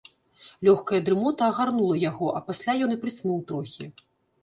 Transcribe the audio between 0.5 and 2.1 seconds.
Лёгкая дрымота агарнула